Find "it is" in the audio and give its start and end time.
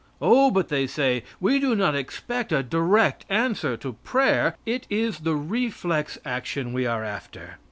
4.65-5.19